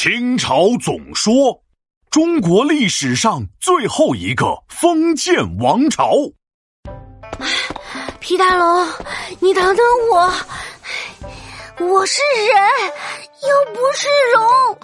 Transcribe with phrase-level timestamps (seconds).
[0.00, 1.60] 清朝总说，
[2.08, 6.12] 中国历史上最后一个封建王朝。
[8.20, 8.86] 皮大龙，
[9.40, 10.32] 你等等我，
[11.84, 12.92] 我是人，
[13.42, 14.06] 又不是
[14.36, 14.78] 龙，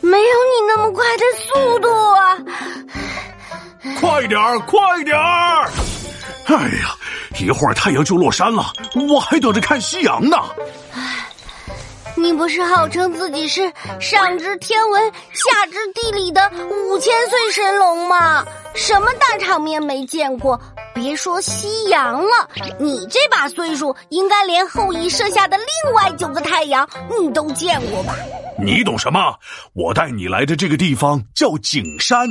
[0.00, 2.36] 没有你那么快的速度啊！
[4.00, 5.70] 快点儿，快点儿！
[6.46, 6.96] 哎呀，
[7.38, 8.72] 一会儿太阳就落山了，
[9.08, 10.36] 我还等着看夕阳呢。
[12.18, 18.44] 你不是号称自己是上知天文下知地理的五千岁神龙吗？
[18.74, 20.60] 什么大场面没见过？
[20.94, 22.48] 别说夕阳了，
[22.80, 26.88] 你这把岁数，应该连后羿射下的另外九个太阳
[27.20, 28.16] 你都见过吧？
[28.60, 29.36] 你懂什么？
[29.72, 32.26] 我带你来的这个地方叫景山，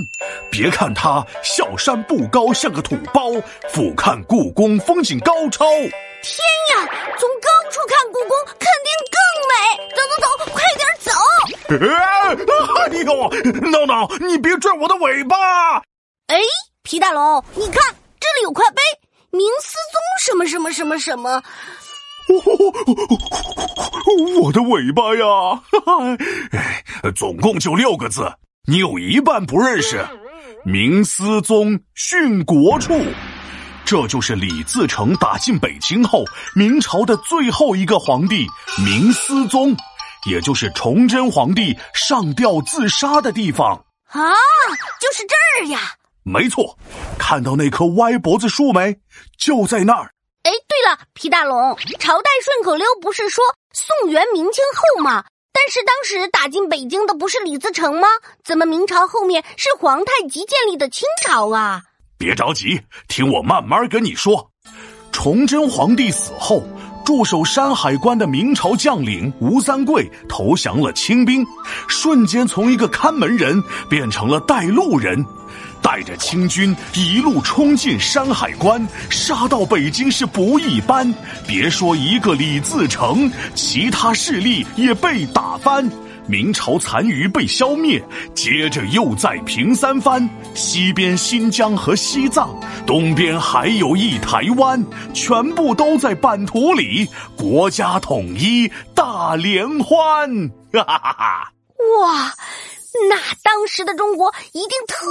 [0.51, 3.31] 别看它小山不高，像个土包，
[3.69, 5.65] 俯瞰故宫风景高超。
[6.23, 6.39] 天
[6.75, 8.35] 呀，从高处看故宫
[11.69, 11.75] 哎
[13.03, 13.29] 呦，
[13.69, 15.35] 闹闹，你别拽我的尾巴！
[16.27, 16.39] 哎，
[16.81, 18.81] 皮大龙，你看这里有块碑，
[19.31, 21.43] 明思宗什么什么什么什么。
[24.39, 25.61] 我的尾巴呀！
[26.51, 28.31] 哎，总共就六个字，
[28.65, 30.05] 你有一半不认识。
[30.63, 32.93] 明思宗殉国处。
[33.85, 38.45] 这就是李自成打进北京后，明朝的最后一个皇帝
[38.85, 39.73] 明思宗，
[40.27, 44.19] 也就是崇祯皇帝上吊自杀的地方啊，
[44.99, 45.79] 就是这儿呀。
[46.23, 46.77] 没错，
[47.17, 48.97] 看到那棵歪脖子树没？
[49.37, 50.11] 就在那儿。
[50.43, 55.23] 哎，对了，皮大龙，朝代顺口溜不是说宋元明清后吗？
[55.53, 58.07] 但是当时打进北京的不是李自成吗？
[58.43, 61.83] 怎么明朝后面是皇太极建立的清朝啊？
[62.17, 64.51] 别着急，听我慢慢跟你说。
[65.11, 66.63] 崇祯皇帝死后，
[67.07, 71.41] 驻守山海关的明朝将领吴三桂投降了清兵，
[71.87, 75.25] 瞬间从一个看门人变成了带路人，
[75.81, 81.09] 带着清军一路冲进山海关，杀到北京是不一般。
[81.47, 85.89] 别说一个李自成，其他势力也被打翻。
[86.27, 88.03] 明朝残余被消灭，
[88.35, 92.49] 接着又在平三藩，西边新疆和西藏，
[92.85, 94.83] 东边还有一台湾，
[95.13, 97.07] 全部都在版图里，
[97.37, 101.51] 国家统一大联欢，哈哈哈哈！
[102.01, 102.33] 哇，
[103.09, 105.05] 那当时的中国一定特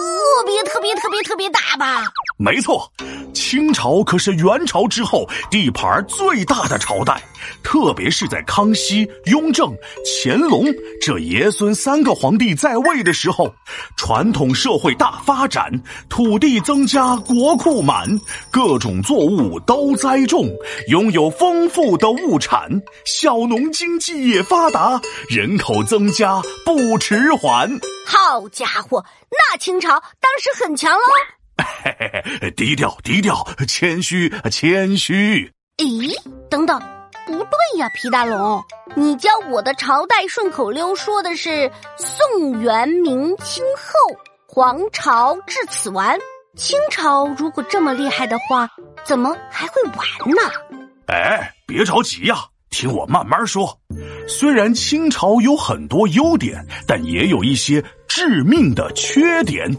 [0.44, 2.04] 别特别特别特别大吧？
[2.36, 2.90] 没错。
[3.32, 7.22] 清朝可是元朝之后地盘最大的朝代，
[7.62, 9.70] 特别是在康熙、雍正、
[10.04, 10.64] 乾隆
[11.02, 13.54] 这爷孙三个皇帝在位的时候，
[13.96, 15.70] 传统社会大发展，
[16.08, 18.08] 土地增加，国库满，
[18.50, 20.48] 各种作物都栽种，
[20.88, 22.70] 拥有丰富的物产，
[23.04, 24.98] 小农经济也发达，
[25.28, 27.70] 人口增加不迟缓。
[28.06, 30.98] 好家伙，那清朝当时很强喽。
[31.56, 35.50] 嘿嘿嘿，低调低调，谦虚谦虚。
[35.78, 36.14] 咦，
[36.50, 36.80] 等等，
[37.26, 38.62] 不对呀，皮大龙，
[38.94, 46.18] 你教我的朝代顺口溜说的是宋元明清后，皇朝至此完。
[46.56, 48.68] 清朝如果这么厉害的话，
[49.04, 49.98] 怎么还会完
[50.30, 50.42] 呢？
[51.06, 52.36] 哎，别着急呀，
[52.70, 53.78] 听我慢慢说。
[54.26, 59.70] 虽然清朝有很多优点，但也有一些致命的缺点。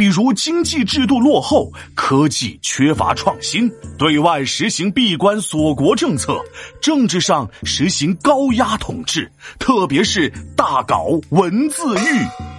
[0.00, 6.42] 比如经济制度落后，科技缺乏创新，对外实行闭关锁国政策，
[6.80, 12.08] 政治上实行高压统治，特别是大搞文字狱。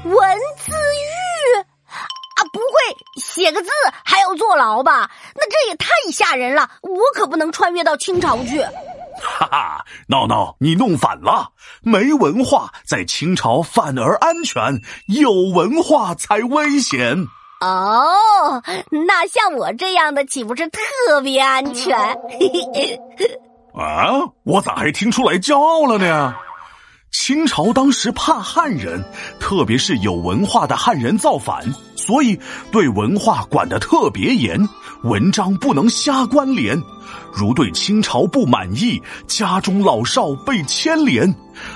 [0.08, 1.58] 文字狱
[1.90, 3.70] 啊，不会写个字
[4.06, 5.10] 还要坐牢吧？
[5.34, 6.70] 那这也太吓人了！
[6.84, 8.64] 我可不能穿越到清朝去。
[9.22, 11.52] 哈哈，闹闹，你弄反了。
[11.82, 17.28] 没文化在清朝反而安全，有文化才危险。
[17.62, 18.62] 哦，
[19.08, 21.96] 那像我这样的岂不是特别安全？
[23.76, 24.12] 啊，
[24.44, 26.36] 我咋还听出来骄傲了呢？
[27.12, 29.04] 清朝当时怕汉人，
[29.40, 31.64] 特别是有文化的汉人造反，
[32.02, 32.38] 所以
[32.72, 34.60] 对文化管得特别严，
[35.04, 36.82] 文章不能瞎关联。
[37.32, 41.34] 如对清朝不满意，家中老少被牵连，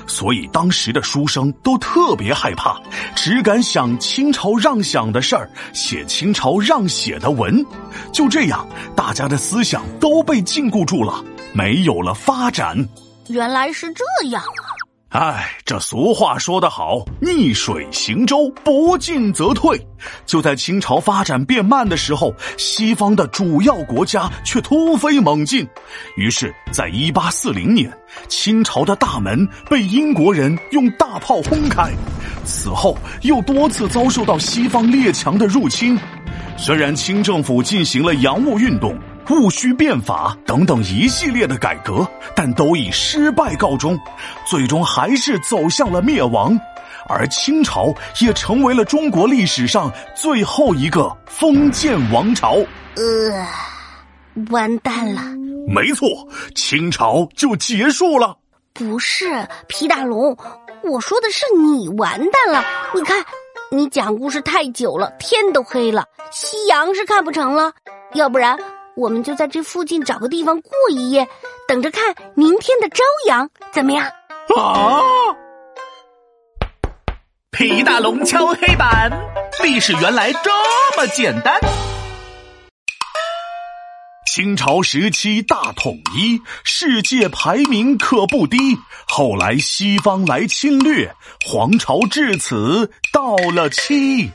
[0.08, 2.78] 所以当时的书生都特别害怕，
[3.16, 7.64] 只敢想清朝让想的事儿，写清朝让写的文。
[8.12, 11.24] 就这样，大家的思想都被禁锢住了，
[11.54, 12.76] 没有了发展。
[13.28, 14.75] 原来是这样啊！
[15.10, 19.80] 哎，这俗话说得好，逆水行舟，不进则退。
[20.26, 25.66] 就在清朝发展变慢的时候，西方的主要国家却突飞猛进。
[26.18, 27.90] 于是，在一八四零年，
[28.28, 31.94] 清朝的大门被英国人用大炮轰开。
[32.44, 35.98] 此后，又多次遭受到西方列强的入侵。
[36.58, 38.98] 虽然清政府进行了洋务运动。
[39.30, 43.98] 戊戌变法等等一系列的改革，但都以失败告终，
[44.46, 46.58] 最终还是走向了灭亡，
[47.08, 52.56] 而清朝也成为了中国历史上最后一个封建王朝。
[52.96, 53.48] 呃，
[54.52, 55.22] 完蛋了！
[55.68, 56.08] 没错，
[56.54, 58.38] 清朝就结束了。
[58.74, 60.38] 不是皮大龙，
[60.84, 62.64] 我说的是你完蛋了。
[62.94, 63.26] 你看，
[63.72, 67.74] 你讲故事太久了，天都黑了，夕阳是看不成了。
[68.14, 68.58] 要不然。
[68.96, 71.28] 我们就在这附近找个地方过一夜，
[71.68, 74.06] 等着看明天的朝阳，怎么样？
[74.56, 75.02] 啊！
[77.52, 79.12] 皮大龙敲黑板，
[79.64, 80.50] 历史原来这
[80.98, 81.60] 么简单。
[84.34, 88.58] 清朝时期大统一，世界排名可不低。
[89.08, 91.14] 后来西方来侵略，
[91.46, 94.30] 皇朝至此到了期。